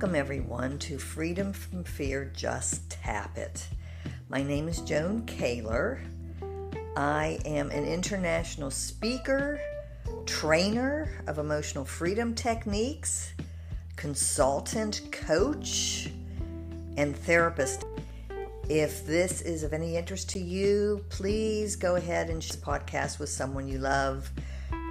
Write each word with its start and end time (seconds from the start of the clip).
Welcome, 0.00 0.16
everyone, 0.16 0.78
to 0.78 0.96
Freedom 0.96 1.52
from 1.52 1.84
Fear 1.84 2.32
Just 2.34 2.88
Tap 2.88 3.36
It. 3.36 3.68
My 4.30 4.42
name 4.42 4.66
is 4.66 4.80
Joan 4.80 5.26
Kaylor. 5.26 6.00
I 6.96 7.38
am 7.44 7.70
an 7.70 7.84
international 7.84 8.70
speaker, 8.70 9.60
trainer 10.24 11.22
of 11.26 11.36
emotional 11.36 11.84
freedom 11.84 12.34
techniques, 12.34 13.34
consultant, 13.96 15.02
coach, 15.12 16.08
and 16.96 17.14
therapist. 17.14 17.84
If 18.70 19.04
this 19.04 19.42
is 19.42 19.64
of 19.64 19.74
any 19.74 19.98
interest 19.98 20.30
to 20.30 20.38
you, 20.40 21.04
please 21.10 21.76
go 21.76 21.96
ahead 21.96 22.30
and 22.30 22.42
share 22.42 22.56
this 22.56 22.64
podcast 22.64 23.18
with 23.18 23.28
someone 23.28 23.68
you 23.68 23.76
love. 23.76 24.30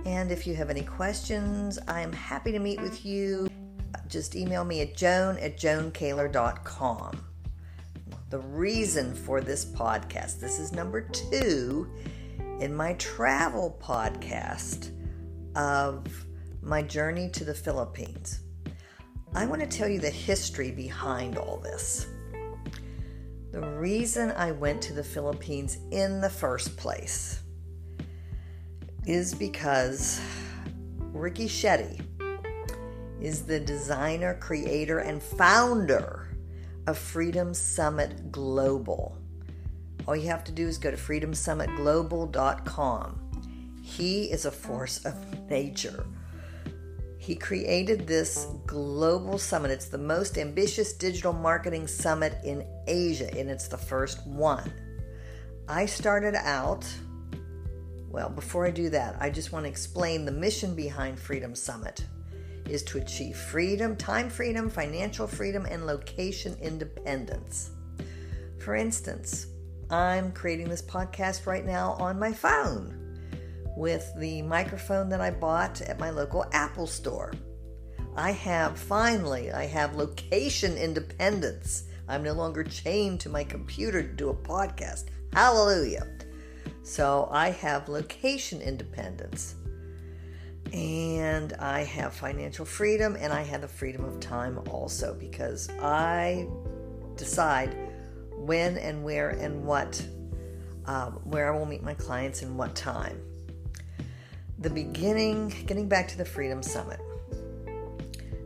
And 0.06 0.32
if 0.32 0.46
you 0.46 0.54
have 0.54 0.70
any 0.70 0.84
questions, 0.84 1.80
I 1.88 2.02
am 2.02 2.14
happy 2.14 2.52
to 2.52 2.60
meet 2.60 2.80
with 2.80 3.04
you 3.04 3.49
just 4.08 4.36
email 4.36 4.64
me 4.64 4.82
at 4.82 4.96
joan 4.96 5.38
at 5.38 5.58
joankaylor.com. 5.58 7.26
The 8.30 8.40
reason 8.40 9.16
for 9.16 9.42
this 9.42 9.66
podcast, 9.66 10.40
this 10.40 10.60
is 10.60 10.72
number 10.72 11.02
two 11.02 11.90
in 12.60 12.76
my 12.76 12.94
travel 12.94 13.80
podcast 13.82 14.92
of 15.56 16.26
my 16.62 16.82
journey 16.82 17.30
to 17.30 17.44
the 17.44 17.54
Philippines. 17.54 18.42
I 19.34 19.46
want 19.46 19.62
to 19.62 19.68
tell 19.68 19.88
you 19.88 20.00
the 20.00 20.10
history 20.10 20.72
behind 20.72 21.38
all 21.38 21.58
this. 21.58 22.08
The 23.52 23.62
reason 23.62 24.32
I 24.32 24.52
went 24.52 24.82
to 24.84 24.94
the 24.94 25.04
Philippines 25.04 25.78
in 25.92 26.22
the 26.22 26.30
first 26.30 26.78
place 26.78 27.42
is 29.08 29.34
because 29.34 30.22
Ricky 31.00 31.48
Shetty, 31.48 32.02
is 33.22 33.44
the 33.44 33.60
designer, 33.60 34.34
creator, 34.36 35.00
and 35.00 35.22
founder 35.22 36.30
of 36.88 36.98
Freedom 36.98 37.54
Summit 37.54 38.32
Global. 38.32 39.18
All 40.08 40.16
you 40.16 40.30
have 40.30 40.46
to 40.46 40.52
do 40.52 40.68
is 40.68 40.78
go 40.78 40.92
to 40.92 40.98
freedomsummitglobal.com. 40.98 43.82
He 43.84 44.32
is 44.32 44.46
a 44.46 44.52
force 44.52 45.04
of 45.06 45.50
nature. 45.50 46.06
He 47.18 47.36
created 47.36 48.08
this 48.08 48.48
global 48.66 49.38
summit. 49.38 49.72
It's 49.72 49.90
the 49.90 49.98
most 49.98 50.38
ambitious 50.38 50.94
digital 50.94 51.34
marketing 51.34 51.88
summit 51.88 52.38
in 52.44 52.66
Asia, 52.88 53.30
and 53.38 53.50
it's 53.50 53.68
the 53.68 53.78
first 53.78 54.26
one. 54.26 54.72
I 55.68 55.86
started 55.86 56.36
out, 56.36 56.88
well, 58.10 58.30
before 58.30 58.66
I 58.66 58.72
do 58.72 58.90
that, 58.90 59.18
I 59.20 59.30
just 59.30 59.52
want 59.52 59.66
to 59.66 59.70
explain 59.70 60.24
the 60.26 60.32
mission 60.32 60.74
behind 60.74 61.20
Freedom 61.20 61.54
Summit 61.54 62.06
is 62.70 62.84
to 62.84 62.98
achieve 62.98 63.36
freedom, 63.36 63.96
time 63.96 64.30
freedom, 64.30 64.70
financial 64.70 65.28
freedom, 65.28 65.66
and 65.66 65.86
location 65.86 66.56
independence. 66.62 67.72
For 68.60 68.76
instance, 68.76 69.48
I'm 69.90 70.32
creating 70.32 70.70
this 70.70 70.82
podcast 70.82 71.48
right 71.48 71.66
now 71.66 71.94
on 71.94 72.20
my 72.20 72.32
phone 72.32 72.96
with 73.76 74.12
the 74.18 74.42
microphone 74.44 75.10
that 75.10 75.22
I 75.22 75.32
bought 75.32 75.82
at 75.82 76.00
my 76.00 76.10
local 76.10 76.46
Apple 76.52 76.88
store. 76.88 77.34
I 78.16 78.32
have 78.32 78.78
finally, 78.78 79.52
I 79.52 79.66
have 79.66 79.96
location 79.96 80.78
independence. 80.78 81.86
I'm 82.08 82.24
no 82.24 82.34
longer 82.34 82.64
chained 82.64 83.20
to 83.22 83.30
my 83.30 83.44
computer 83.44 84.02
to 84.02 84.08
do 84.08 84.30
a 84.30 84.34
podcast. 84.34 85.06
Hallelujah. 85.34 86.08
So 86.84 87.30
I 87.32 87.52
have 87.52 87.88
location 87.88 88.62
independence 88.62 89.56
and 90.74 91.54
I 91.54 91.84
have 91.84 92.14
financial 92.14 92.66
freedom 92.66 93.18
and 93.20 93.34
I 93.34 93.42
have 93.42 93.62
the 93.62 93.68
freedom 93.68 94.06
of 94.06 94.20
time 94.20 94.60
also 94.70 95.14
because 95.14 95.70
I 95.82 96.48
decide 97.16 97.76
when 98.32 98.78
and 98.78 99.04
where 99.04 99.30
and 99.30 99.66
what, 99.66 100.06
um, 100.86 101.20
where 101.24 101.54
I 101.54 101.58
will 101.58 101.66
meet 101.66 101.84
my 101.84 101.94
clients 101.94 102.42
and 102.42 102.58
what 102.58 102.76
time. 102.76 103.22
The 104.60 104.70
beginning, 104.70 105.54
getting 105.66 105.88
back 105.88 106.08
to 106.10 106.18
the 106.18 106.26
Freedom 106.26 106.62
Summit. 106.62 107.00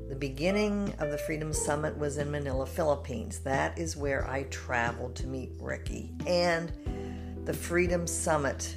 The 0.09 0.16
beginning 0.19 0.94
of 1.00 1.09
the 1.09 1.17
Freedom 1.17 1.51
Summit 1.51 1.97
was 1.97 2.17
in 2.17 2.29
Manila, 2.29 2.67
Philippines. 2.67 3.39
That 3.39 3.78
is 3.79 3.97
where 3.97 4.29
I 4.29 4.44
traveled 4.44 5.16
to 5.16 5.28
meet 5.28 5.51
Ricky. 5.59 6.12
And 6.28 6.72
the 7.45 7.53
Freedom 7.53 8.06
Summit 8.06 8.75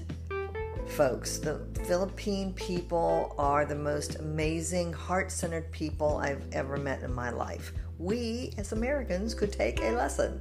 folks. 0.88 1.38
The 1.38 1.60
Philippine 1.84 2.52
people 2.54 3.34
are 3.38 3.64
the 3.64 3.74
most 3.74 4.16
amazing, 4.16 4.92
heart 4.92 5.30
centered 5.30 5.70
people 5.72 6.16
I've 6.16 6.42
ever 6.52 6.76
met 6.76 7.02
in 7.02 7.12
my 7.12 7.30
life. 7.30 7.72
We, 7.98 8.52
as 8.58 8.72
Americans, 8.72 9.34
could 9.34 9.52
take 9.52 9.80
a 9.82 9.91
lesson. 9.91 10.41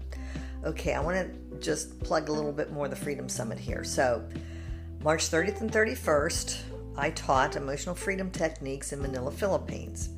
Okay, 0.64 0.94
I 0.94 1.00
want 1.00 1.18
to 1.18 1.60
just 1.60 2.00
plug 2.02 2.30
a 2.30 2.32
little 2.32 2.52
bit 2.52 2.72
more 2.72 2.88
the 2.88 2.96
Freedom 2.96 3.30
Summit 3.30 3.60
here. 3.60 3.84
So, 3.84 4.28
March 5.02 5.30
30th 5.30 5.62
and 5.62 5.72
31st, 5.72 6.62
I 6.98 7.12
taught 7.12 7.56
emotional 7.56 7.96
freedom 7.96 8.32
techniques 8.32 8.94
in 8.94 9.02
Manila, 9.02 9.32
Philippines. 9.32 10.10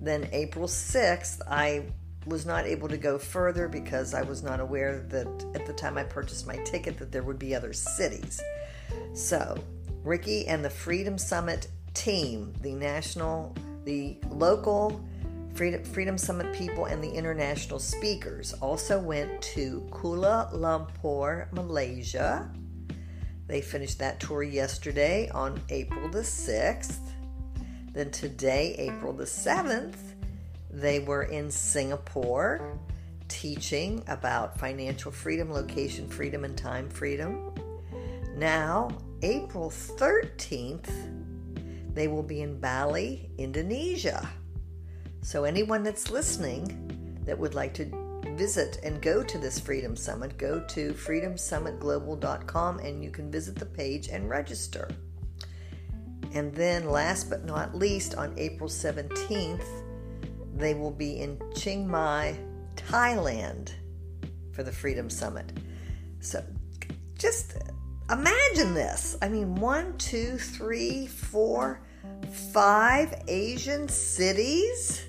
Then, 0.00 0.28
April 0.32 0.66
6th, 0.66 1.40
I 1.48 1.84
was 2.26 2.44
not 2.44 2.66
able 2.66 2.88
to 2.88 2.96
go 2.96 3.18
further 3.18 3.68
because 3.68 4.12
I 4.14 4.22
was 4.22 4.42
not 4.42 4.60
aware 4.60 5.06
that 5.08 5.26
at 5.54 5.66
the 5.66 5.72
time 5.72 5.96
I 5.96 6.02
purchased 6.02 6.46
my 6.46 6.56
ticket 6.64 6.98
that 6.98 7.12
there 7.12 7.22
would 7.22 7.38
be 7.38 7.54
other 7.54 7.72
cities. 7.72 8.40
So, 9.14 9.56
Ricky 10.02 10.46
and 10.46 10.64
the 10.64 10.70
Freedom 10.70 11.18
Summit 11.18 11.68
team, 11.94 12.52
the 12.62 12.72
national, 12.72 13.54
the 13.84 14.16
local 14.28 15.00
Freedom, 15.54 15.82
Freedom 15.84 16.18
Summit 16.18 16.52
people, 16.52 16.84
and 16.84 17.02
the 17.02 17.10
international 17.10 17.78
speakers 17.78 18.52
also 18.54 19.00
went 19.00 19.40
to 19.40 19.86
Kuala 19.90 20.52
Lumpur, 20.52 21.50
Malaysia. 21.52 22.50
They 23.46 23.62
finished 23.62 23.98
that 24.00 24.20
tour 24.20 24.42
yesterday 24.42 25.30
on 25.30 25.60
April 25.70 26.08
the 26.08 26.20
6th. 26.20 26.98
Then 27.92 28.10
today, 28.10 28.74
April 28.78 29.14
the 29.14 29.24
7th, 29.24 29.96
they 30.76 30.98
were 30.98 31.22
in 31.22 31.50
Singapore 31.50 32.78
teaching 33.28 34.04
about 34.08 34.60
financial 34.60 35.10
freedom, 35.10 35.50
location 35.50 36.06
freedom, 36.06 36.44
and 36.44 36.56
time 36.56 36.90
freedom. 36.90 37.54
Now, 38.36 38.90
April 39.22 39.70
13th, 39.70 40.90
they 41.94 42.08
will 42.08 42.22
be 42.22 42.42
in 42.42 42.60
Bali, 42.60 43.30
Indonesia. 43.38 44.28
So, 45.22 45.44
anyone 45.44 45.82
that's 45.82 46.10
listening 46.10 47.22
that 47.24 47.38
would 47.38 47.54
like 47.54 47.72
to 47.74 47.86
visit 48.36 48.78
and 48.82 49.00
go 49.00 49.22
to 49.22 49.38
this 49.38 49.58
Freedom 49.58 49.96
Summit, 49.96 50.36
go 50.36 50.60
to 50.60 50.92
freedomsummitglobal.com 50.92 52.80
and 52.80 53.02
you 53.02 53.10
can 53.10 53.30
visit 53.30 53.56
the 53.56 53.64
page 53.64 54.08
and 54.08 54.28
register. 54.28 54.90
And 56.34 56.54
then, 56.54 56.90
last 56.90 57.30
but 57.30 57.46
not 57.46 57.74
least, 57.74 58.14
on 58.14 58.34
April 58.36 58.68
17th, 58.68 59.85
they 60.56 60.74
will 60.74 60.90
be 60.90 61.20
in 61.20 61.38
Chiang 61.54 61.86
Mai, 61.86 62.38
Thailand 62.74 63.72
for 64.52 64.62
the 64.62 64.72
Freedom 64.72 65.10
Summit. 65.10 65.52
So, 66.20 66.44
just 67.18 67.56
Imagine 68.10 68.72
this. 68.72 69.18
I 69.20 69.28
mean, 69.28 69.56
one, 69.56 69.98
two, 69.98 70.38
three, 70.38 71.08
four, 71.08 71.80
five 72.52 73.12
Asian 73.26 73.88
cities 73.88 75.04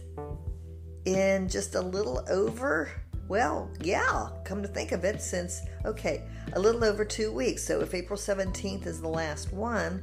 in 1.05 1.47
just 1.47 1.75
a 1.75 1.81
little 1.81 2.25
over, 2.27 2.89
well, 3.27 3.71
yeah, 3.81 4.29
come 4.43 4.63
to 4.63 4.67
think 4.67 4.93
of 4.93 5.03
it, 5.03 5.21
since, 5.21 5.61
okay, 5.85 6.23
a 6.53 6.59
little 6.59 6.83
over 6.83 7.05
two 7.05 7.31
weeks. 7.31 7.63
So 7.63 7.81
if 7.81 7.93
April 7.93 8.17
17th 8.17 8.87
is 8.87 8.99
the 8.99 9.07
last 9.07 9.53
one, 9.53 10.01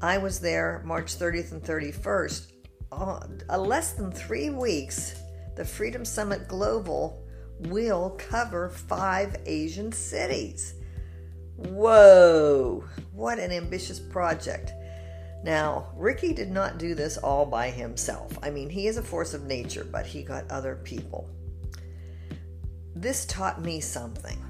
I 0.00 0.18
was 0.18 0.38
there 0.38 0.82
March 0.84 1.18
30th 1.18 1.50
and 1.50 1.62
31st. 1.62 2.52
Uh, 2.92 3.18
less 3.58 3.92
than 3.92 4.10
three 4.12 4.50
weeks, 4.50 5.20
the 5.56 5.64
Freedom 5.64 6.04
Summit 6.04 6.48
Global 6.48 7.24
will 7.60 8.10
cover 8.10 8.68
five 8.68 9.36
Asian 9.46 9.92
cities. 9.92 10.74
Whoa, 11.56 12.84
what 13.12 13.38
an 13.38 13.52
ambitious 13.52 14.00
project. 14.00 14.72
Now, 15.44 15.92
Ricky 15.94 16.32
did 16.32 16.50
not 16.50 16.78
do 16.78 16.94
this 16.94 17.18
all 17.18 17.44
by 17.46 17.70
himself. 17.70 18.36
I 18.42 18.50
mean, 18.50 18.70
he 18.70 18.86
is 18.86 18.96
a 18.96 19.02
force 19.02 19.34
of 19.34 19.44
nature, 19.44 19.84
but 19.84 20.06
he 20.06 20.22
got 20.22 20.50
other 20.50 20.76
people. 20.76 21.28
This 22.94 23.26
taught 23.26 23.62
me 23.62 23.80
something. 23.80 24.42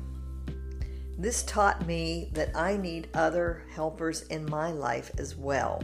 This 1.19 1.43
taught 1.45 1.87
me 1.87 2.31
that 2.33 2.57
I 2.57 2.77
need 2.77 3.09
other 3.15 3.65
helpers 3.75 4.23
in 4.23 4.47
my 4.47 4.71
life 4.71 5.11
as 5.19 5.37
well. 5.37 5.83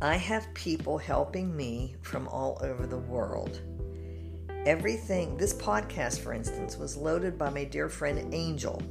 I 0.00 0.16
have 0.16 0.52
people 0.54 0.98
helping 0.98 1.56
me 1.56 1.96
from 2.02 2.28
all 2.28 2.58
over 2.62 2.86
the 2.86 2.98
world. 2.98 3.60
Everything, 4.66 5.36
this 5.36 5.54
podcast, 5.54 6.20
for 6.20 6.32
instance, 6.32 6.76
was 6.76 6.96
loaded 6.96 7.38
by 7.38 7.50
my 7.50 7.64
dear 7.64 7.88
friend 7.88 8.34
Angel 8.34 8.82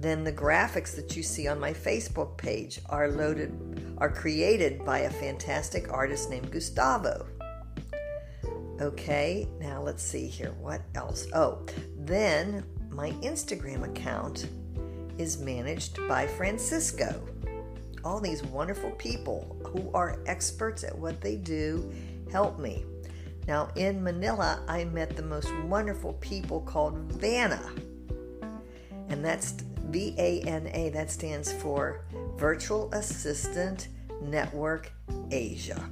then 0.00 0.24
the 0.24 0.32
graphics 0.32 0.96
that 0.96 1.14
you 1.14 1.22
see 1.22 1.46
on 1.46 1.60
my 1.60 1.74
Facebook 1.74 2.38
page 2.38 2.80
are 2.88 3.08
loaded 3.08 3.94
are 3.98 4.10
created 4.10 4.82
by 4.82 5.00
a 5.00 5.10
fantastic 5.10 5.92
artist 5.92 6.30
named 6.30 6.50
Gustavo. 6.50 7.26
Okay, 8.80 9.46
now 9.60 9.82
let's 9.82 10.02
see 10.02 10.26
here. 10.26 10.54
What 10.58 10.80
else? 10.94 11.26
Oh, 11.34 11.66
then 11.98 12.64
my 12.88 13.10
Instagram 13.20 13.84
account 13.84 14.48
is 15.18 15.38
managed 15.38 15.98
by 16.08 16.26
Francisco. 16.26 17.22
All 18.04 18.20
these 18.20 18.42
wonderful 18.42 18.90
people 18.92 19.56
who 19.66 19.90
are 19.92 20.20
experts 20.26 20.84
at 20.84 20.96
what 20.96 21.20
they 21.20 21.36
do 21.36 21.92
help 22.30 22.58
me. 22.58 22.84
Now, 23.46 23.68
in 23.74 24.02
Manila, 24.02 24.62
I 24.68 24.84
met 24.84 25.16
the 25.16 25.22
most 25.22 25.52
wonderful 25.64 26.14
people 26.14 26.60
called 26.60 27.12
VANA. 27.14 27.72
And 29.08 29.24
that's 29.24 29.52
V 29.90 30.14
A 30.18 30.40
N 30.42 30.70
A, 30.72 30.90
that 30.90 31.10
stands 31.10 31.52
for 31.52 32.04
Virtual 32.36 32.88
Assistant 32.92 33.88
Network 34.22 34.92
Asia. 35.30 35.82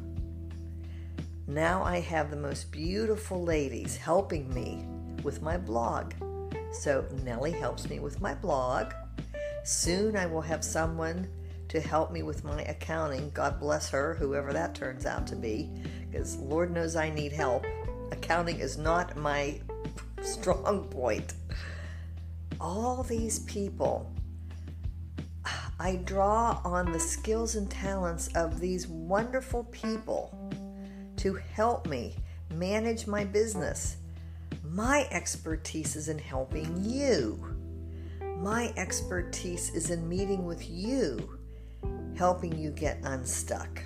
Now 1.46 1.82
I 1.82 2.00
have 2.00 2.30
the 2.30 2.36
most 2.36 2.70
beautiful 2.70 3.42
ladies 3.42 3.96
helping 3.96 4.52
me 4.54 4.86
with 5.22 5.42
my 5.42 5.56
blog. 5.56 6.12
So 6.72 7.04
Nellie 7.24 7.52
helps 7.52 7.88
me 7.88 7.98
with 7.98 8.20
my 8.20 8.34
blog. 8.34 8.92
Soon 9.64 10.16
I 10.16 10.26
will 10.26 10.42
have 10.42 10.62
someone 10.62 11.26
to 11.68 11.80
help 11.80 12.10
me 12.10 12.22
with 12.22 12.44
my 12.44 12.62
accounting. 12.62 13.30
God 13.30 13.60
bless 13.60 13.90
her, 13.90 14.14
whoever 14.14 14.52
that 14.52 14.74
turns 14.74 15.06
out 15.06 15.26
to 15.28 15.36
be, 15.36 15.70
because 16.10 16.36
Lord 16.36 16.72
knows 16.72 16.96
I 16.96 17.10
need 17.10 17.32
help. 17.32 17.64
Accounting 18.10 18.58
is 18.58 18.78
not 18.78 19.16
my 19.16 19.60
strong 20.22 20.88
point. 20.88 21.34
All 22.60 23.02
these 23.02 23.40
people, 23.40 24.10
I 25.78 25.96
draw 25.96 26.60
on 26.64 26.90
the 26.90 27.00
skills 27.00 27.54
and 27.54 27.70
talents 27.70 28.28
of 28.34 28.58
these 28.58 28.88
wonderful 28.88 29.64
people 29.64 30.34
to 31.18 31.34
help 31.34 31.86
me 31.86 32.16
manage 32.54 33.06
my 33.06 33.24
business. 33.24 33.98
My 34.64 35.06
expertise 35.10 35.96
is 35.96 36.08
in 36.08 36.18
helping 36.18 36.82
you. 36.82 37.44
My 38.38 38.72
expertise 38.76 39.70
is 39.70 39.90
in 39.90 40.08
meeting 40.08 40.44
with 40.44 40.68
you, 40.68 41.37
helping 42.18 42.58
you 42.58 42.70
get 42.70 42.98
unstuck. 43.04 43.82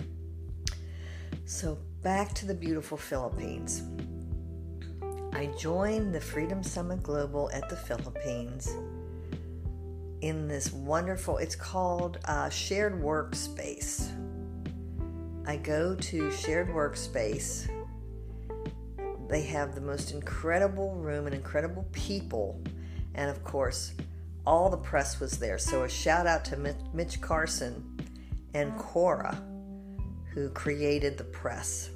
So, 1.45 1.77
back 2.03 2.33
to 2.35 2.47
the 2.47 2.55
beautiful 2.55 2.97
Philippines. 2.97 3.83
I 5.35 5.47
joined 5.59 6.15
the 6.15 6.21
Freedom 6.21 6.63
Summit 6.63 7.03
Global 7.03 7.51
at 7.53 7.69
the 7.69 7.77
Philippines 7.77 8.75
in 10.23 10.47
this 10.49 10.73
wonderful, 10.73 11.37
it's 11.39 11.57
called 11.57 12.19
uh, 12.25 12.49
Shared 12.49 12.95
Workspace. 12.95 14.09
I 15.47 15.57
go 15.57 15.97
to 15.97 16.31
shared 16.31 16.69
workspace. 16.69 17.69
They 19.29 19.43
have 19.43 19.75
the 19.75 19.81
most 19.81 20.13
incredible 20.13 20.95
room 20.95 21.27
and 21.27 21.35
incredible 21.35 21.87
people. 21.91 22.63
And 23.17 23.29
of 23.29 23.43
course, 23.43 23.93
all 24.47 24.71
the 24.71 24.77
press 24.77 25.19
was 25.19 25.39
there. 25.39 25.59
So 25.59 25.83
a 25.83 25.89
shout 25.89 26.29
out 26.29 26.45
to 26.47 26.77
Mitch 26.95 27.21
Carson 27.21 27.92
and 28.55 28.77
Cora, 28.79 29.43
who 30.33 30.49
created 30.51 31.19
the 31.19 31.25
press. 31.25 31.91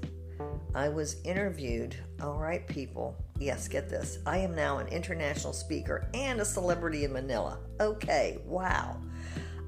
I 0.74 0.88
was 0.88 1.16
interviewed. 1.24 1.96
All 2.20 2.38
right, 2.38 2.66
people. 2.66 3.16
Yes, 3.38 3.68
get 3.68 3.88
this. 3.88 4.18
I 4.26 4.38
am 4.38 4.54
now 4.54 4.78
an 4.78 4.88
international 4.88 5.52
speaker 5.52 6.08
and 6.12 6.40
a 6.40 6.44
celebrity 6.44 7.04
in 7.04 7.12
Manila. 7.12 7.58
Okay, 7.80 8.38
wow. 8.44 9.00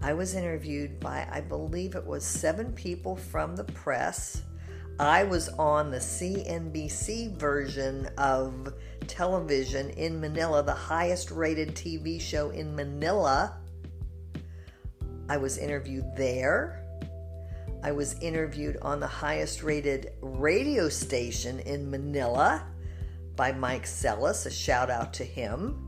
I 0.03 0.13
was 0.13 0.35
interviewed 0.35 1.01
by, 1.01 1.27
I 1.31 1.41
believe 1.41 1.95
it 1.95 2.07
was 2.07 2.25
seven 2.25 2.73
people 2.73 3.17
from 3.17 3.57
the 3.57 3.65
press. 3.65 4.43
I 5.01 5.25
was 5.25 5.49
on 5.51 5.91
the 5.91 5.99
CNBC 5.99 7.37
version 7.37 8.09
of 8.19 8.75
television 9.07 9.91
in 9.91 10.21
Manila, 10.21 10.63
the 10.63 10.73
highest 10.73 11.31
rated 11.31 11.75
TV 11.75 12.21
show 12.21 12.51
in 12.51 12.75
Manila. 12.75 13.57
I 15.29 15.37
was 15.37 15.59
interviewed 15.59 16.17
there. 16.17 16.85
I 17.83 17.93
was 17.93 18.19
interviewed 18.21 18.79
on 18.83 18.99
the 18.99 19.07
highest 19.07 19.63
rated 19.63 20.13
radio 20.21 20.89
station 20.89 21.61
in 21.61 21.91
Manila 21.91 22.67
by 23.37 23.53
Mike 23.53 23.85
Sellis. 23.85 24.47
A 24.47 24.51
shout 24.51 24.91
out 24.91 25.13
to 25.15 25.25
him. 25.25 25.85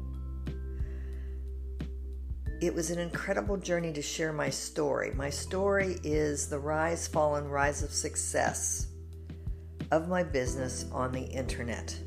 It 2.61 2.75
was 2.75 2.91
an 2.91 2.99
incredible 2.99 3.57
journey 3.57 3.93
to 3.95 4.03
share 4.03 4.33
my 4.33 4.51
story. 4.51 5.13
My 5.15 5.31
story 5.31 5.99
is 6.05 6.49
the 6.49 6.59
rise, 6.59 7.09
fall, 7.09 7.37
and 7.37 7.51
rise 7.51 7.83
of 7.83 7.91
success 7.91 8.89
of 9.91 10.09
my 10.09 10.23
business 10.23 10.85
on 10.93 11.11
the 11.11 11.23
internet. 11.23 11.99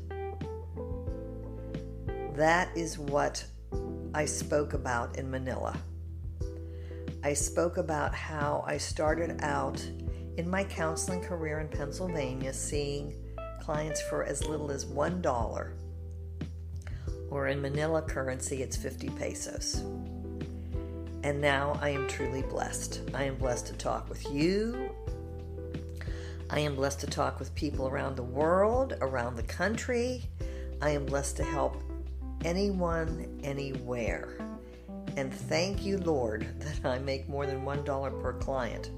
That 2.36 2.74
is 2.76 2.98
what 2.98 3.44
I 4.14 4.24
spoke 4.24 4.72
about 4.72 5.18
in 5.18 5.30
Manila. 5.30 5.76
I 7.24 7.32
spoke 7.32 7.78
about 7.78 8.14
how 8.14 8.62
I 8.66 8.76
started 8.76 9.40
out 9.40 9.82
in 10.36 10.46
my 10.46 10.62
counseling 10.62 11.22
career 11.22 11.60
in 11.60 11.68
Pennsylvania 11.68 12.52
seeing 12.52 13.14
clients 13.62 14.02
for 14.02 14.24
as 14.24 14.46
little 14.46 14.70
as 14.70 14.84
$1, 14.84 15.72
or 17.30 17.48
in 17.48 17.62
Manila 17.62 18.02
currency, 18.02 18.62
it's 18.62 18.76
50 18.76 19.08
pesos. 19.08 19.76
And 21.22 21.40
now 21.40 21.78
I 21.80 21.88
am 21.88 22.06
truly 22.08 22.42
blessed. 22.42 23.00
I 23.14 23.22
am 23.22 23.36
blessed 23.36 23.68
to 23.68 23.72
talk 23.72 24.10
with 24.10 24.30
you. 24.30 24.90
I 26.50 26.58
am 26.58 26.76
blessed 26.76 27.00
to 27.00 27.06
talk 27.06 27.38
with 27.38 27.54
people 27.54 27.88
around 27.88 28.16
the 28.16 28.22
world, 28.22 28.98
around 29.00 29.36
the 29.36 29.44
country. 29.44 30.24
I 30.82 30.90
am 30.90 31.06
blessed 31.06 31.38
to 31.38 31.44
help 31.44 31.82
anyone, 32.44 33.40
anywhere. 33.42 34.53
And 35.16 35.32
thank 35.32 35.84
you, 35.84 35.98
Lord, 35.98 36.46
that 36.60 36.88
I 36.88 36.98
make 36.98 37.28
more 37.28 37.46
than 37.46 37.64
$1 37.64 38.22
per 38.22 38.32
client. 38.34 38.90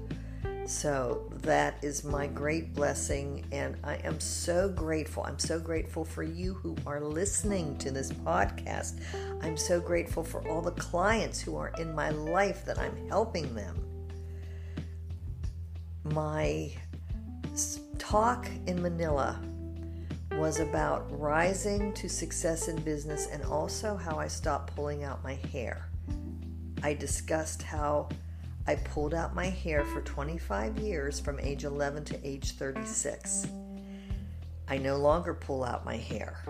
So 0.67 1.29
that 1.43 1.81
is 1.81 2.03
my 2.03 2.27
great 2.27 2.75
blessing, 2.75 3.45
and 3.53 3.77
I 3.85 3.95
am 4.03 4.19
so 4.19 4.67
grateful. 4.67 5.23
I'm 5.23 5.39
so 5.39 5.59
grateful 5.59 6.03
for 6.03 6.23
you 6.23 6.55
who 6.55 6.75
are 6.85 6.99
listening 6.99 7.77
to 7.77 7.89
this 7.89 8.11
podcast. 8.11 8.99
I'm 9.41 9.55
so 9.55 9.79
grateful 9.79 10.23
for 10.23 10.45
all 10.49 10.61
the 10.61 10.71
clients 10.71 11.39
who 11.39 11.55
are 11.55 11.71
in 11.79 11.95
my 11.95 12.09
life 12.09 12.65
that 12.65 12.77
I'm 12.77 13.07
helping 13.07 13.55
them. 13.55 13.77
My 16.03 16.69
talk 17.97 18.49
in 18.65 18.81
Manila 18.81 19.39
was 20.33 20.59
about 20.59 21.07
rising 21.17 21.93
to 21.93 22.09
success 22.09 22.67
in 22.67 22.75
business 22.81 23.27
and 23.31 23.43
also 23.45 23.95
how 23.95 24.17
I 24.17 24.27
stopped 24.27 24.75
pulling 24.75 25.03
out 25.03 25.23
my 25.23 25.35
hair. 25.51 25.86
I 26.83 26.93
discussed 26.93 27.63
how 27.63 28.09
I 28.67 28.75
pulled 28.75 29.13
out 29.13 29.33
my 29.33 29.47
hair 29.47 29.85
for 29.85 30.01
25 30.01 30.77
years 30.79 31.19
from 31.19 31.39
age 31.39 31.63
11 31.63 32.03
to 32.05 32.27
age 32.27 32.51
36. 32.51 33.47
I 34.67 34.77
no 34.77 34.97
longer 34.97 35.33
pull 35.33 35.63
out 35.63 35.85
my 35.85 35.95
hair. 35.95 36.43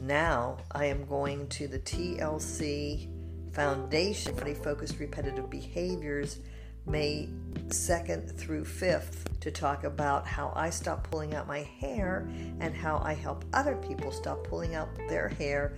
Now 0.00 0.58
I 0.70 0.86
am 0.86 1.06
going 1.06 1.48
to 1.48 1.66
the 1.66 1.78
TLC 1.78 3.08
Foundation 3.52 4.36
for 4.36 4.54
Focused 4.54 4.98
Repetitive 5.00 5.48
Behaviors 5.48 6.38
May 6.84 7.28
2nd 7.68 8.36
through 8.36 8.64
5th 8.64 9.40
to 9.40 9.50
talk 9.50 9.84
about 9.84 10.26
how 10.26 10.52
I 10.54 10.70
stopped 10.70 11.10
pulling 11.10 11.34
out 11.34 11.48
my 11.48 11.62
hair 11.80 12.28
and 12.60 12.76
how 12.76 12.98
I 13.02 13.14
help 13.14 13.44
other 13.52 13.74
people 13.76 14.12
stop 14.12 14.44
pulling 14.44 14.74
out 14.74 14.88
their 15.08 15.28
hair, 15.28 15.76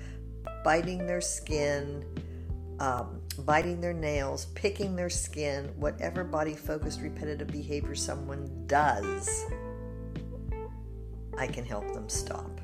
biting 0.64 1.06
their 1.06 1.22
skin, 1.22 2.04
um, 2.80 3.20
biting 3.40 3.80
their 3.80 3.92
nails, 3.92 4.46
picking 4.54 4.94
their 4.94 5.10
skin, 5.10 5.72
whatever 5.76 6.22
body 6.22 6.54
focused 6.54 7.00
repetitive 7.00 7.48
behavior 7.48 7.94
someone 7.94 8.64
does, 8.66 9.46
I 11.36 11.46
can 11.46 11.64
help 11.64 11.92
them 11.92 12.08
stop. 12.08 12.60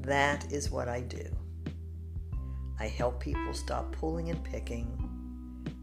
That 0.00 0.50
is 0.52 0.70
what 0.70 0.88
I 0.88 1.00
do. 1.00 1.24
I 2.80 2.88
help 2.88 3.20
people 3.20 3.54
stop 3.54 3.92
pulling 3.92 4.30
and 4.30 4.42
picking 4.42 4.98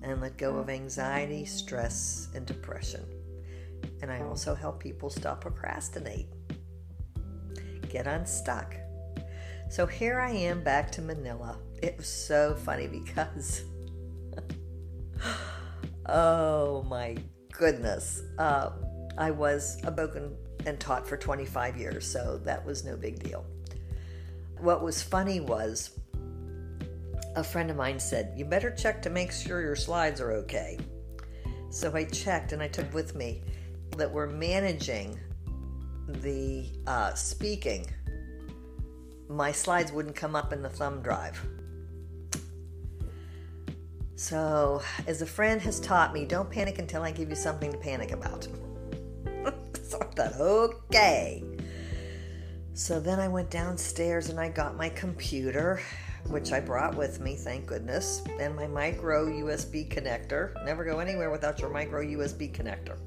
and 0.01 0.19
let 0.19 0.37
go 0.37 0.57
of 0.57 0.69
anxiety, 0.69 1.45
stress, 1.45 2.27
and 2.35 2.45
depression. 2.45 3.05
And 4.01 4.11
I 4.11 4.21
also 4.21 4.53
help 4.53 4.81
people 4.81 5.09
stop 5.09 5.41
procrastinate, 5.41 6.27
get 7.89 8.07
unstuck. 8.07 8.75
So 9.69 9.85
here 9.85 10.19
I 10.19 10.31
am 10.31 10.63
back 10.63 10.91
to 10.93 11.01
Manila 11.01 11.57
it 11.81 11.97
was 11.97 12.07
so 12.07 12.55
funny 12.55 12.87
because, 12.87 13.63
oh 16.05 16.83
my 16.83 17.17
goodness, 17.51 18.23
uh, 18.37 18.71
I 19.17 19.31
was 19.31 19.77
a 19.83 19.91
spoken 19.91 20.35
and 20.65 20.79
taught 20.79 21.07
for 21.07 21.17
25 21.17 21.77
years, 21.77 22.05
so 22.09 22.39
that 22.43 22.65
was 22.65 22.83
no 22.83 22.95
big 22.95 23.21
deal. 23.23 23.45
What 24.59 24.83
was 24.83 25.01
funny 25.01 25.39
was 25.39 25.99
a 27.35 27.43
friend 27.43 27.69
of 27.69 27.77
mine 27.77 27.99
said, 27.99 28.33
You 28.35 28.45
better 28.45 28.71
check 28.71 29.01
to 29.03 29.09
make 29.09 29.31
sure 29.31 29.61
your 29.61 29.75
slides 29.75 30.19
are 30.19 30.31
okay. 30.33 30.77
So 31.69 31.95
I 31.95 32.03
checked 32.05 32.51
and 32.51 32.61
I 32.61 32.67
took 32.67 32.93
with 32.93 33.15
me 33.15 33.43
that 33.97 34.11
we're 34.11 34.27
managing 34.27 35.17
the 36.07 36.65
uh, 36.87 37.13
speaking, 37.13 37.85
my 39.29 39.51
slides 39.51 39.91
wouldn't 39.91 40.15
come 40.15 40.35
up 40.35 40.51
in 40.51 40.61
the 40.61 40.69
thumb 40.69 41.01
drive. 41.01 41.39
So, 44.19 44.81
as 45.07 45.21
a 45.21 45.25
friend 45.25 45.61
has 45.61 45.79
taught 45.79 46.13
me, 46.13 46.25
don't 46.25 46.51
panic 46.51 46.77
until 46.77 47.03
I 47.03 47.11
give 47.11 47.29
you 47.29 47.37
something 47.37 47.71
to 47.71 47.77
panic 47.77 48.11
about. 48.11 48.43
so 49.81 49.97
I 50.01 50.05
thought, 50.13 50.33
okay. 50.41 51.41
So 52.73 52.99
then 52.99 53.21
I 53.21 53.29
went 53.29 53.49
downstairs 53.49 54.27
and 54.27 54.37
I 54.37 54.49
got 54.49 54.75
my 54.75 54.89
computer, 54.89 55.81
which 56.27 56.51
I 56.51 56.59
brought 56.59 56.95
with 56.95 57.21
me, 57.21 57.37
thank 57.37 57.65
goodness, 57.65 58.21
and 58.41 58.57
my 58.57 58.67
micro 58.67 59.25
USB 59.27 59.87
connector. 59.89 60.53
Never 60.65 60.83
go 60.83 60.99
anywhere 60.99 61.31
without 61.31 61.61
your 61.61 61.69
micro 61.69 62.03
USB 62.03 62.53
connector. 62.53 62.97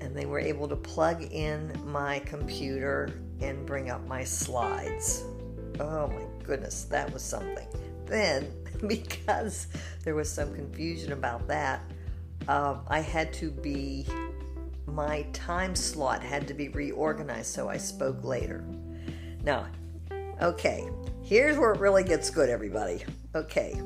And 0.00 0.16
they 0.16 0.24
were 0.24 0.40
able 0.40 0.66
to 0.66 0.76
plug 0.76 1.20
in 1.24 1.78
my 1.84 2.20
computer 2.20 3.20
and 3.42 3.66
bring 3.66 3.90
up 3.90 4.06
my 4.06 4.24
slides. 4.24 5.24
Oh 5.78 6.06
my 6.06 6.24
goodness, 6.42 6.84
that 6.84 7.12
was 7.12 7.22
something. 7.22 7.68
Then, 8.06 8.50
because 8.86 9.66
there 10.04 10.14
was 10.14 10.30
some 10.30 10.54
confusion 10.54 11.12
about 11.12 11.46
that, 11.48 11.82
um, 12.48 12.80
I 12.88 13.00
had 13.00 13.32
to 13.34 13.50
be 13.50 14.06
my 14.86 15.22
time 15.32 15.76
slot 15.76 16.22
had 16.22 16.48
to 16.48 16.54
be 16.54 16.68
reorganized, 16.68 17.52
so 17.52 17.68
I 17.68 17.76
spoke 17.76 18.24
later. 18.24 18.64
Now, 19.44 19.66
okay, 20.42 20.88
here's 21.22 21.56
where 21.58 21.72
it 21.72 21.80
really 21.80 22.04
gets 22.04 22.30
good, 22.30 22.48
everybody. 22.48 23.04
Okay, 23.34 23.80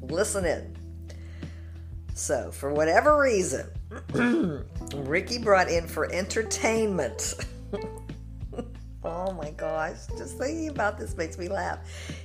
listen 0.00 0.44
in. 0.44 0.74
So, 2.14 2.50
for 2.50 2.72
whatever 2.72 3.20
reason, 3.20 3.68
Ricky 4.94 5.38
brought 5.38 5.68
in 5.68 5.86
for 5.86 6.10
entertainment. 6.10 7.34
oh 9.04 9.32
my 9.32 9.50
gosh, 9.50 9.98
just 10.16 10.38
thinking 10.38 10.68
about 10.68 10.98
this 10.98 11.16
makes 11.16 11.36
me 11.36 11.48
laugh. 11.48 11.80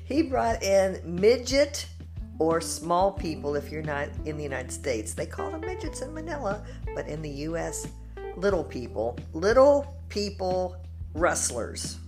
He 0.06 0.24
brought 0.24 0.64
in 0.64 1.02
midget 1.04 1.86
or 2.42 2.60
small 2.60 3.12
people 3.12 3.56
if 3.56 3.72
you're 3.72 3.84
not 3.84 4.10
in 4.26 4.36
the 4.36 4.42
United 4.42 4.72
States. 4.72 5.14
They 5.14 5.28
call 5.28 5.52
them 5.52 5.62
midgets 5.62 6.02
in 6.02 6.12
Manila, 6.12 6.64
but 6.96 7.08
in 7.08 7.22
the 7.22 7.30
US, 7.30 7.88
little 8.36 8.64
people, 8.64 9.16
little 9.32 9.96
people 10.10 10.76
wrestlers. 11.14 12.00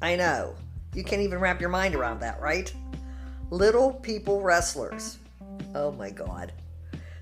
I 0.00 0.14
know. 0.14 0.54
You 0.94 1.02
can't 1.02 1.22
even 1.22 1.40
wrap 1.40 1.60
your 1.60 1.68
mind 1.68 1.96
around 1.96 2.20
that, 2.20 2.40
right? 2.40 2.72
Little 3.50 3.92
people 3.92 4.40
wrestlers. 4.40 5.18
Oh 5.74 5.90
my 5.90 6.10
God. 6.10 6.52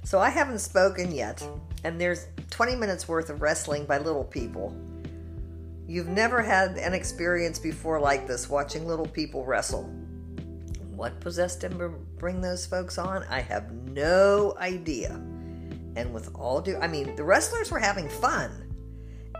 So 0.04 0.18
I 0.18 0.28
haven't 0.28 0.58
spoken 0.58 1.10
yet, 1.10 1.42
and 1.82 1.98
there's 1.98 2.26
20 2.50 2.76
minutes 2.76 3.08
worth 3.08 3.30
of 3.30 3.40
wrestling 3.40 3.86
by 3.86 3.96
little 3.96 4.24
people. 4.24 4.76
You've 5.86 6.08
never 6.08 6.42
had 6.42 6.76
an 6.76 6.92
experience 6.92 7.58
before 7.58 7.98
like 7.98 8.26
this 8.26 8.50
watching 8.50 8.86
little 8.86 9.08
people 9.08 9.46
wrestle. 9.46 9.90
What 10.98 11.20
possessed 11.20 11.62
him 11.62 11.78
to 11.78 11.90
bring 12.18 12.40
those 12.40 12.66
folks 12.66 12.98
on? 12.98 13.22
I 13.30 13.40
have 13.40 13.70
no 13.70 14.56
idea. 14.58 15.10
And 15.94 16.12
with 16.12 16.28
all 16.34 16.60
due, 16.60 16.76
I 16.76 16.88
mean, 16.88 17.14
the 17.14 17.22
wrestlers 17.22 17.70
were 17.70 17.78
having 17.78 18.08
fun. 18.08 18.74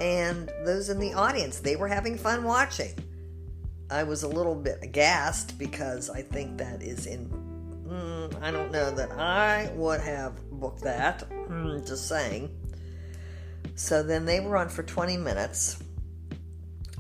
And 0.01 0.53
those 0.65 0.89
in 0.89 1.01
the 1.01 1.15
audience, 1.15 1.59
they 1.59 1.75
were 1.75 1.89
having 1.89 2.17
fun 2.17 2.45
watching. 2.45 2.95
I 3.91 4.05
was 4.05 4.23
a 4.23 4.29
little 4.29 4.55
bit 4.55 4.79
aghast 4.83 5.59
because 5.59 6.09
I 6.11 6.23
think 6.23 6.59
that 6.59 6.81
is 6.81 7.07
in. 7.07 7.29
Mm, 7.89 8.41
I 8.41 8.53
don't 8.53 8.71
know 8.71 8.93
that 8.93 9.11
I 9.11 9.73
would 9.75 10.01
have 10.01 10.41
booked 10.53 10.85
that. 10.85 11.29
Mm, 11.29 11.85
just 11.85 12.07
saying. 12.07 12.57
So 13.75 14.05
then 14.05 14.27
they 14.27 14.39
were 14.39 14.57
on 14.57 14.69
for 14.69 14.85
20 14.85 15.17
minutes. 15.17 15.83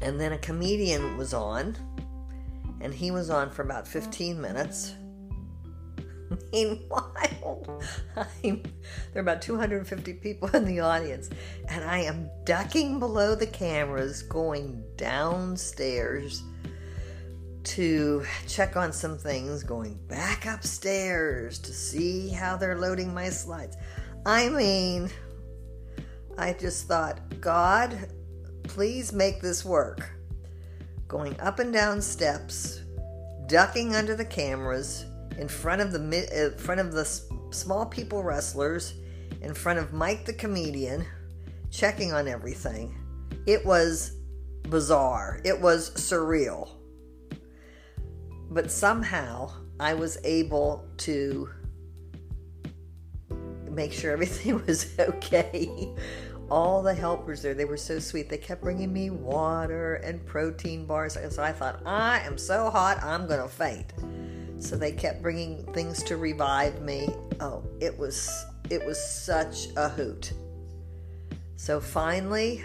And 0.02 0.20
then 0.20 0.32
a 0.32 0.38
comedian 0.38 1.16
was 1.16 1.32
on. 1.32 1.76
And 2.80 2.94
he 2.94 3.10
was 3.10 3.30
on 3.30 3.50
for 3.50 3.62
about 3.62 3.86
15 3.86 4.40
minutes. 4.40 4.94
Meanwhile, 6.52 7.82
I'm, 8.16 8.62
there 9.12 9.16
are 9.16 9.20
about 9.20 9.42
250 9.42 10.12
people 10.14 10.48
in 10.54 10.64
the 10.64 10.80
audience, 10.80 11.30
and 11.68 11.84
I 11.84 11.98
am 12.00 12.30
ducking 12.44 12.98
below 12.98 13.34
the 13.34 13.46
cameras, 13.46 14.22
going 14.22 14.84
downstairs 14.96 16.42
to 17.64 18.24
check 18.46 18.76
on 18.76 18.92
some 18.92 19.18
things, 19.18 19.62
going 19.62 19.98
back 20.08 20.46
upstairs 20.46 21.58
to 21.58 21.72
see 21.72 22.30
how 22.30 22.56
they're 22.56 22.78
loading 22.78 23.12
my 23.12 23.28
slides. 23.28 23.76
I 24.24 24.48
mean, 24.48 25.10
I 26.38 26.52
just 26.54 26.86
thought, 26.86 27.20
God, 27.40 28.08
please 28.62 29.12
make 29.12 29.40
this 29.40 29.64
work. 29.64 30.08
Going 31.08 31.40
up 31.40 31.58
and 31.58 31.72
down 31.72 32.02
steps, 32.02 32.82
ducking 33.46 33.96
under 33.96 34.14
the 34.14 34.24
cameras 34.24 35.06
in 35.38 35.48
front 35.48 35.80
of 35.80 35.92
the 35.92 35.98
in 35.98 36.52
uh, 36.52 36.58
front 36.58 36.80
of 36.80 36.92
the 36.92 37.04
small 37.50 37.86
people 37.86 38.22
wrestlers, 38.22 38.94
in 39.40 39.54
front 39.54 39.78
of 39.78 39.94
Mike 39.94 40.26
the 40.26 40.34
comedian, 40.34 41.06
checking 41.70 42.12
on 42.12 42.28
everything. 42.28 42.94
It 43.46 43.64
was 43.64 44.18
bizarre. 44.64 45.40
It 45.44 45.58
was 45.58 45.90
surreal. 45.92 46.68
But 48.50 48.70
somehow 48.70 49.50
I 49.80 49.94
was 49.94 50.18
able 50.24 50.86
to 50.98 51.48
make 53.70 53.92
sure 53.92 54.12
everything 54.12 54.62
was 54.66 54.98
okay. 54.98 55.94
All 56.50 56.82
the 56.82 56.94
helpers 56.94 57.42
there, 57.42 57.54
they 57.54 57.66
were 57.66 57.76
so 57.76 57.98
sweet. 57.98 58.28
They 58.28 58.38
kept 58.38 58.62
bringing 58.62 58.92
me 58.92 59.10
water 59.10 59.96
and 59.96 60.24
protein 60.24 60.86
bars. 60.86 61.18
So 61.30 61.42
I 61.42 61.52
thought, 61.52 61.82
I 61.84 62.20
am 62.20 62.38
so 62.38 62.70
hot, 62.70 63.02
I'm 63.02 63.26
going 63.26 63.42
to 63.42 63.48
faint. 63.48 63.92
So 64.58 64.76
they 64.76 64.92
kept 64.92 65.22
bringing 65.22 65.64
things 65.72 66.02
to 66.04 66.16
revive 66.16 66.80
me. 66.80 67.08
Oh, 67.40 67.62
it 67.80 67.96
was 67.96 68.46
it 68.70 68.84
was 68.84 69.02
such 69.02 69.68
a 69.76 69.88
hoot. 69.88 70.32
So 71.56 71.80
finally, 71.80 72.62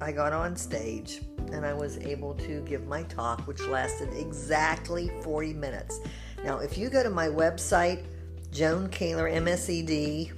I 0.00 0.12
got 0.12 0.32
on 0.32 0.56
stage 0.56 1.20
and 1.52 1.66
I 1.66 1.72
was 1.72 1.98
able 1.98 2.34
to 2.34 2.60
give 2.62 2.86
my 2.86 3.02
talk, 3.04 3.46
which 3.46 3.60
lasted 3.62 4.12
exactly 4.14 5.10
40 5.22 5.52
minutes. 5.54 6.00
Now, 6.44 6.58
if 6.58 6.78
you 6.78 6.88
go 6.88 7.02
to 7.02 7.10
my 7.10 7.28
website, 7.28 8.04
Joan 8.50 8.88
Kaylor 8.88 9.32
MSED, 9.32 10.32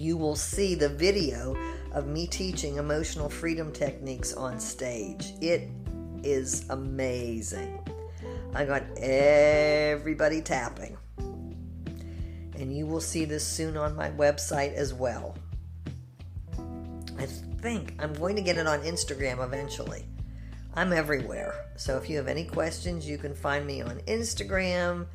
you 0.00 0.16
will 0.16 0.36
see 0.36 0.74
the 0.74 0.88
video 0.88 1.54
of 1.92 2.06
me 2.06 2.26
teaching 2.26 2.76
emotional 2.76 3.28
freedom 3.28 3.70
techniques 3.70 4.32
on 4.32 4.58
stage. 4.58 5.34
It 5.42 5.68
is 6.24 6.64
amazing. 6.70 7.78
I 8.54 8.64
got 8.64 8.82
everybody 8.96 10.40
tapping. 10.40 10.96
And 11.18 12.74
you 12.74 12.86
will 12.86 13.00
see 13.00 13.24
this 13.24 13.46
soon 13.46 13.76
on 13.76 13.94
my 13.94 14.10
website 14.10 14.72
as 14.74 14.94
well. 14.94 15.36
I 17.18 17.26
think 17.60 17.94
I'm 17.98 18.14
going 18.14 18.36
to 18.36 18.42
get 18.42 18.56
it 18.56 18.66
on 18.66 18.80
Instagram 18.80 19.44
eventually. 19.44 20.06
I'm 20.74 20.92
everywhere. 20.92 21.66
So 21.76 21.98
if 21.98 22.08
you 22.08 22.16
have 22.16 22.28
any 22.28 22.44
questions, 22.44 23.06
you 23.06 23.18
can 23.18 23.34
find 23.34 23.66
me 23.66 23.82
on 23.82 23.98
Instagram. 24.00 25.06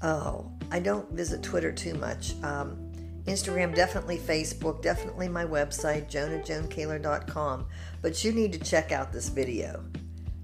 Oh, 0.00 0.50
I 0.70 0.78
don't 0.78 1.10
visit 1.12 1.42
Twitter 1.42 1.72
too 1.72 1.94
much. 1.94 2.34
Um, 2.42 2.87
Instagram, 3.28 3.74
definitely 3.74 4.18
Facebook, 4.18 4.82
definitely 4.82 5.28
my 5.28 5.44
website, 5.44 6.10
jonahjoankaler.com. 6.10 7.66
But 8.02 8.24
you 8.24 8.32
need 8.32 8.52
to 8.54 8.58
check 8.58 8.90
out 8.90 9.12
this 9.12 9.28
video 9.28 9.84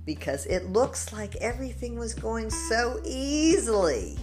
because 0.04 0.46
it 0.46 0.66
looks 0.66 1.12
like 1.12 1.36
everything 1.36 1.98
was 1.98 2.14
going 2.14 2.50
so 2.50 3.00
easily. 3.04 4.18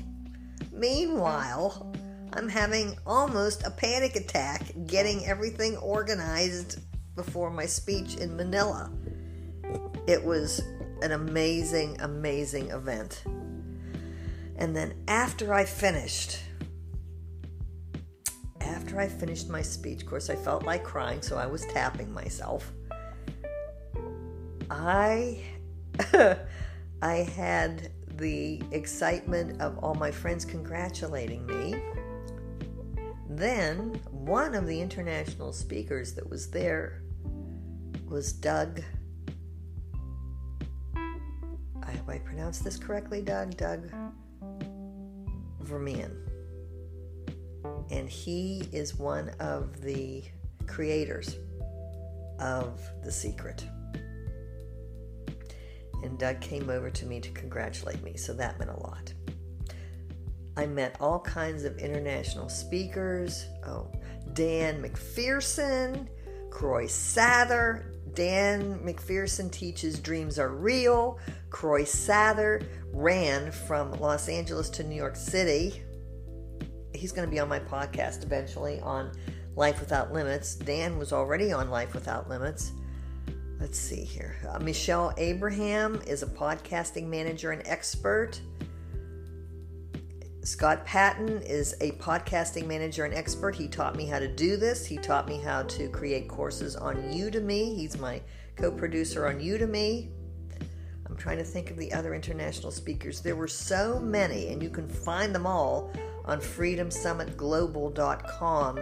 Meanwhile, 0.71 1.91
I'm 2.33 2.47
having 2.47 2.97
almost 3.05 3.65
a 3.65 3.71
panic 3.71 4.15
attack 4.15 4.63
getting 4.87 5.25
everything 5.25 5.75
organized 5.77 6.79
before 7.15 7.49
my 7.49 7.65
speech 7.65 8.15
in 8.15 8.37
Manila. 8.37 8.91
It 10.07 10.23
was 10.23 10.61
an 11.01 11.11
amazing, 11.11 11.99
amazing 11.99 12.69
event. 12.69 13.23
And 14.55 14.75
then 14.75 14.93
after 15.07 15.53
I 15.53 15.65
finished, 15.65 16.39
after 18.81 18.99
I 18.99 19.07
finished 19.07 19.47
my 19.47 19.61
speech, 19.61 20.01
of 20.01 20.07
course, 20.07 20.31
I 20.31 20.35
felt 20.35 20.63
like 20.63 20.83
crying, 20.83 21.21
so 21.21 21.37
I 21.37 21.45
was 21.45 21.63
tapping 21.67 22.11
myself. 22.11 22.71
I 24.71 25.43
I 27.03 27.15
had 27.15 27.91
the 28.17 28.59
excitement 28.71 29.61
of 29.61 29.77
all 29.79 29.93
my 29.93 30.09
friends 30.09 30.45
congratulating 30.45 31.45
me. 31.45 31.75
Then, 33.29 34.01
one 34.09 34.55
of 34.55 34.65
the 34.65 34.81
international 34.81 35.53
speakers 35.53 36.13
that 36.13 36.27
was 36.27 36.49
there 36.49 37.03
was 38.07 38.33
Doug. 38.33 38.81
I 41.83 41.91
hope 41.91 42.09
I 42.09 42.17
pronounced 42.17 42.63
this 42.63 42.77
correctly, 42.77 43.21
Doug. 43.21 43.55
Doug 43.57 43.91
Vermeeren. 45.63 46.30
And 47.89 48.09
he 48.09 48.63
is 48.71 48.95
one 48.95 49.29
of 49.39 49.81
the 49.81 50.23
creators 50.67 51.35
of 52.39 52.81
The 53.03 53.11
Secret. 53.11 53.65
And 56.03 56.17
Doug 56.17 56.41
came 56.41 56.69
over 56.69 56.89
to 56.89 57.05
me 57.05 57.19
to 57.19 57.29
congratulate 57.31 58.01
me, 58.03 58.17
so 58.17 58.33
that 58.33 58.57
meant 58.59 58.71
a 58.71 58.79
lot. 58.79 59.13
I 60.57 60.65
met 60.65 60.97
all 60.99 61.19
kinds 61.19 61.63
of 61.63 61.77
international 61.77 62.49
speakers. 62.49 63.45
Oh, 63.65 63.91
Dan 64.33 64.81
McPherson, 64.81 66.07
Croy 66.49 66.85
Sather. 66.85 67.85
Dan 68.13 68.79
McPherson 68.79 69.49
teaches 69.49 69.97
Dreams 69.99 70.37
Are 70.37 70.53
Real. 70.53 71.17
Croy 71.49 71.83
Sather 71.83 72.65
ran 72.91 73.51
from 73.51 73.91
Los 73.93 74.27
Angeles 74.27 74.69
to 74.71 74.83
New 74.83 74.95
York 74.95 75.15
City. 75.15 75.81
He's 77.01 77.11
going 77.11 77.27
to 77.27 77.31
be 77.31 77.39
on 77.39 77.49
my 77.49 77.59
podcast 77.59 78.21
eventually 78.21 78.79
on 78.81 79.11
Life 79.55 79.79
Without 79.79 80.13
Limits. 80.13 80.53
Dan 80.53 80.99
was 80.99 81.11
already 81.11 81.51
on 81.51 81.71
Life 81.71 81.95
Without 81.95 82.29
Limits. 82.29 82.73
Let's 83.59 83.79
see 83.79 84.03
here. 84.03 84.37
Uh, 84.47 84.59
Michelle 84.59 85.11
Abraham 85.17 85.99
is 86.05 86.21
a 86.21 86.27
podcasting 86.27 87.07
manager 87.07 87.53
and 87.53 87.65
expert. 87.65 88.39
Scott 90.43 90.85
Patton 90.85 91.41
is 91.41 91.73
a 91.81 91.93
podcasting 91.93 92.67
manager 92.67 93.03
and 93.03 93.15
expert. 93.15 93.55
He 93.55 93.67
taught 93.67 93.95
me 93.95 94.05
how 94.05 94.19
to 94.19 94.27
do 94.27 94.55
this. 94.55 94.85
He 94.85 94.97
taught 94.97 95.27
me 95.27 95.39
how 95.39 95.63
to 95.63 95.89
create 95.89 96.27
courses 96.27 96.75
on 96.75 96.97
Udemy. 97.11 97.75
He's 97.75 97.97
my 97.97 98.21
co 98.57 98.71
producer 98.71 99.25
on 99.25 99.39
Udemy. 99.39 100.11
I'm 101.07 101.17
trying 101.17 101.39
to 101.39 101.43
think 101.43 101.71
of 101.71 101.77
the 101.77 101.91
other 101.93 102.13
international 102.13 102.71
speakers. 102.71 103.21
There 103.21 103.35
were 103.35 103.47
so 103.47 103.99
many, 103.99 104.49
and 104.49 104.61
you 104.61 104.69
can 104.69 104.87
find 104.87 105.33
them 105.33 105.47
all 105.47 105.91
on 106.25 106.39
freedomsummitglobal.com 106.39 108.79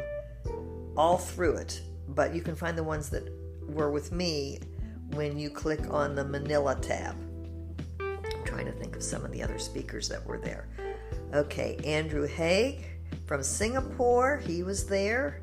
all 0.97 1.17
through 1.17 1.55
it. 1.55 1.81
But 2.09 2.35
you 2.35 2.41
can 2.41 2.55
find 2.55 2.77
the 2.77 2.83
ones 2.83 3.09
that 3.09 3.31
were 3.67 3.91
with 3.91 4.11
me 4.11 4.59
when 5.11 5.37
you 5.37 5.49
click 5.49 5.81
on 5.89 6.15
the 6.15 6.25
Manila 6.25 6.75
tab. 6.75 7.15
I'm 7.99 8.43
trying 8.43 8.65
to 8.65 8.71
think 8.71 8.95
of 8.95 9.03
some 9.03 9.23
of 9.23 9.31
the 9.31 9.43
other 9.43 9.59
speakers 9.59 10.09
that 10.09 10.25
were 10.25 10.37
there. 10.37 10.67
Okay, 11.33 11.77
Andrew 11.85 12.27
Haig 12.27 12.85
from 13.25 13.43
Singapore, 13.43 14.37
he 14.37 14.63
was 14.63 14.87
there. 14.87 15.41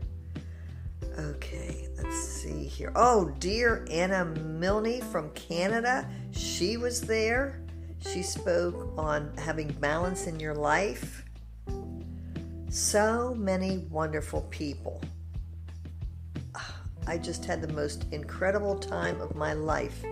Okay, 1.18 1.88
let's 1.96 2.16
see 2.16 2.64
here. 2.64 2.92
Oh, 2.94 3.30
dear 3.38 3.86
Anna 3.90 4.24
Milne 4.24 5.00
from 5.00 5.30
Canada, 5.30 6.08
she 6.32 6.76
was 6.76 7.00
there. 7.00 7.62
She 8.00 8.22
spoke 8.22 8.92
on 8.98 9.32
having 9.38 9.68
balance 9.68 10.26
in 10.26 10.38
your 10.38 10.54
life. 10.54 11.24
So 12.76 13.34
many 13.34 13.78
wonderful 13.88 14.42
people. 14.50 15.00
I 17.06 17.16
just 17.16 17.42
had 17.46 17.62
the 17.62 17.72
most 17.72 18.04
incredible 18.12 18.78
time 18.78 19.18
of 19.22 19.34
my 19.34 19.54
life 19.54 20.04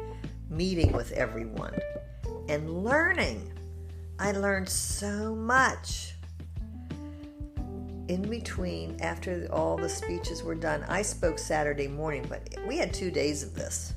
meeting 0.49 0.91
with 0.93 1.13
everyone 1.13 1.79
and 2.49 2.83
learning. 2.83 3.53
I 4.19 4.33
learned 4.33 4.71
so 4.71 5.35
much. 5.35 6.15
In 8.09 8.23
between, 8.31 8.99
after 9.03 9.47
all 9.53 9.77
the 9.77 9.87
speeches 9.87 10.43
were 10.43 10.55
done, 10.55 10.87
I 10.89 11.03
spoke 11.03 11.39
Saturday 11.39 11.87
morning, 11.87 12.25
but 12.31 12.49
we 12.67 12.79
had 12.79 12.95
two 12.95 13.11
days 13.11 13.43
of 13.43 13.55
this. 13.55 13.93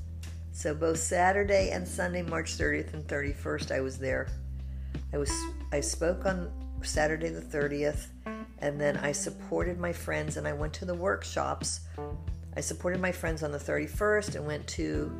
So 0.52 0.74
both 0.74 0.98
Saturday 0.98 1.70
and 1.70 1.88
Sunday, 1.88 2.20
March 2.20 2.58
30th 2.58 2.92
and 2.92 3.02
31st, 3.08 3.74
I 3.74 3.80
was 3.80 3.98
there. 3.98 4.28
I 5.14 5.16
was 5.16 5.32
I 5.72 5.80
spoke 5.80 6.26
on 6.26 6.52
Saturday 6.82 7.30
the 7.30 7.40
30th, 7.40 8.08
and 8.60 8.80
then 8.80 8.96
I 8.96 9.12
supported 9.12 9.78
my 9.78 9.92
friends 9.92 10.36
and 10.36 10.46
I 10.46 10.52
went 10.52 10.72
to 10.74 10.84
the 10.84 10.94
workshops. 10.94 11.80
I 12.56 12.60
supported 12.60 13.00
my 13.00 13.12
friends 13.12 13.42
on 13.42 13.52
the 13.52 13.58
31st 13.58 14.34
and 14.34 14.46
went 14.46 14.66
to 14.68 15.12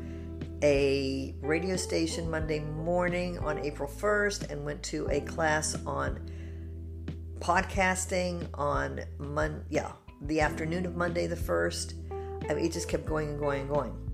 a 0.63 1.35
radio 1.41 1.77
station 1.77 2.29
Monday 2.31 2.61
morning 2.61 3.39
on 3.39 3.59
April 3.61 3.89
1st 3.89 4.51
and 4.51 4.65
went 4.65 4.83
to 4.85 5.07
a 5.11 5.21
class 5.21 5.77
on 5.87 6.19
podcasting 7.39 8.49
on 8.55 9.01
Mon 9.19 9.65
yeah, 9.71 9.93
the 10.23 10.41
afternoon 10.41 10.85
of 10.85 10.97
Monday 10.97 11.27
the 11.29 11.37
1st. 11.37 11.95
I 12.51 12.55
mean, 12.55 12.65
it 12.65 12.73
just 12.73 12.89
kept 12.89 13.07
going 13.07 13.29
and 13.31 13.39
going 13.39 13.61
and 13.63 13.71
going. 13.71 14.05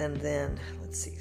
And 0.00 0.16
then, 0.16 0.58
let's 0.80 0.98
see, 0.98 1.18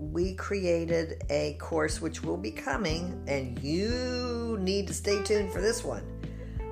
we 0.00 0.34
created 0.34 1.22
a 1.28 1.54
course 1.60 2.00
which 2.00 2.22
will 2.22 2.38
be 2.38 2.50
coming, 2.50 3.22
and 3.28 3.62
you 3.62 4.56
need 4.60 4.86
to 4.86 4.94
stay 4.94 5.22
tuned 5.22 5.52
for 5.52 5.60
this 5.60 5.84
one. 5.84 6.02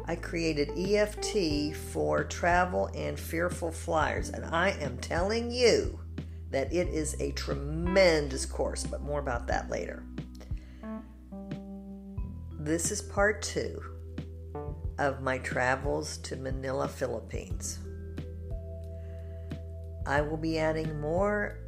I 0.06 0.16
created 0.16 0.70
EFT 0.78 1.76
for 1.76 2.24
travel 2.24 2.90
and 2.94 3.20
fearful 3.20 3.70
flyers, 3.70 4.30
and 4.30 4.46
I 4.46 4.70
am 4.80 4.96
telling 4.96 5.50
you 5.50 6.00
that 6.50 6.72
it 6.72 6.88
is 6.88 7.20
a 7.20 7.32
tremendous 7.32 8.46
course, 8.46 8.84
but 8.84 9.02
more 9.02 9.20
about 9.20 9.46
that 9.48 9.68
later. 9.68 10.02
This 12.58 12.90
is 12.90 13.02
part 13.02 13.42
two 13.42 13.78
of 14.98 15.20
my 15.20 15.36
travels 15.38 16.16
to 16.18 16.36
Manila, 16.36 16.88
Philippines. 16.88 17.78
I 20.06 20.22
will 20.22 20.38
be 20.38 20.58
adding 20.58 20.98
more 20.98 21.58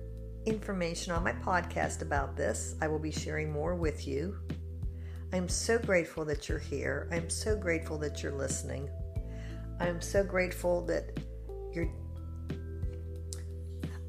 information 0.51 1.13
on 1.13 1.23
my 1.23 1.33
podcast 1.33 2.03
about 2.03 2.37
this. 2.37 2.75
I 2.83 2.89
will 2.89 2.99
be 2.99 3.13
sharing 3.13 3.51
more 3.51 3.75
with 3.75 4.07
you. 4.07 4.37
I'm 5.33 5.49
so 5.49 5.79
grateful 5.79 6.25
that 6.25 6.49
you're 6.49 6.59
here. 6.59 7.09
I'm 7.13 7.31
so 7.31 7.57
grateful 7.57 7.97
that 7.99 8.23
you're 8.23 8.37
listening. 8.37 8.91
I'm 9.79 10.01
so 10.01 10.25
grateful 10.25 10.85
that 10.87 11.19
you're. 11.73 11.89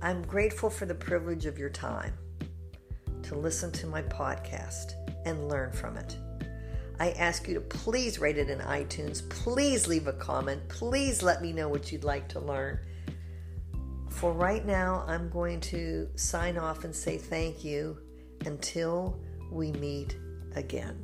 I'm 0.01 0.23
grateful 0.23 0.71
for 0.71 0.87
the 0.87 0.95
privilege 0.95 1.45
of 1.45 1.59
your 1.59 1.69
time 1.69 2.13
to 3.21 3.35
listen 3.35 3.71
to 3.73 3.85
my 3.85 4.01
podcast 4.01 4.93
and 5.25 5.47
learn 5.47 5.71
from 5.71 5.95
it. 5.95 6.17
I 6.99 7.11
ask 7.11 7.47
you 7.47 7.53
to 7.53 7.61
please 7.61 8.19
rate 8.19 8.39
it 8.39 8.49
in 8.49 8.59
iTunes. 8.59 9.27
Please 9.29 9.87
leave 9.87 10.07
a 10.07 10.13
comment. 10.13 10.67
Please 10.69 11.21
let 11.21 11.41
me 11.41 11.53
know 11.53 11.69
what 11.69 11.91
you'd 11.91 12.03
like 12.03 12.27
to 12.29 12.39
learn. 12.39 12.79
For 14.11 14.33
right 14.33 14.63
now, 14.65 15.03
I'm 15.07 15.29
going 15.29 15.59
to 15.61 16.07
sign 16.15 16.57
off 16.57 16.83
and 16.83 16.95
say 16.95 17.17
thank 17.17 17.63
you 17.63 17.97
until 18.45 19.19
we 19.51 19.71
meet 19.73 20.15
again. 20.55 21.03